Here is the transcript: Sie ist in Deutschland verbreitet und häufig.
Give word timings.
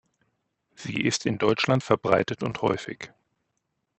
Sie 0.73 0.99
ist 0.99 1.27
in 1.27 1.37
Deutschland 1.37 1.83
verbreitet 1.83 2.41
und 2.41 2.63
häufig. 2.63 3.11